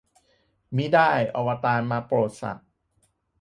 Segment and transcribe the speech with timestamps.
[0.75, 2.67] มิได้ อวตาร มาโปรดสัตว์